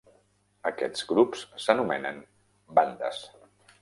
[0.69, 2.19] Aquests grups s'anomenen
[2.81, 3.21] bandes.